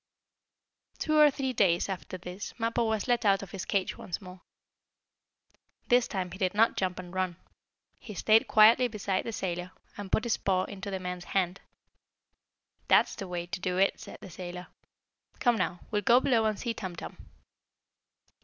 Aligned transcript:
Two 0.97 1.19
or 1.19 1.29
three 1.29 1.53
days 1.53 1.87
after 1.87 2.17
this 2.17 2.55
Mappo 2.57 2.85
was 2.85 3.07
let 3.07 3.23
out 3.23 3.43
of 3.43 3.51
his 3.51 3.65
cage 3.65 3.99
once 3.99 4.19
more. 4.19 4.41
This 5.89 6.07
time 6.07 6.31
he 6.31 6.39
did 6.39 6.55
not 6.55 6.75
jump 6.75 6.97
and 6.97 7.13
run. 7.13 7.35
He 7.99 8.15
stayed 8.15 8.47
quietly 8.47 8.87
beside 8.87 9.25
the 9.25 9.31
sailor, 9.31 9.73
and 9.97 10.11
put 10.11 10.23
his 10.23 10.37
paw 10.37 10.63
into 10.63 10.89
the 10.89 10.99
man's 10.99 11.25
hand. 11.37 11.61
"That's 12.87 13.13
the 13.13 13.27
way 13.27 13.45
to 13.45 13.59
do 13.59 13.77
it," 13.77 13.99
said 13.99 14.17
the 14.21 14.31
sailor. 14.31 14.69
"Come 15.39 15.55
now, 15.57 15.81
we'll 15.91 16.01
go 16.01 16.19
below 16.19 16.45
and 16.45 16.57
see 16.57 16.73
Tum 16.73 16.95
Tum." 16.95 17.15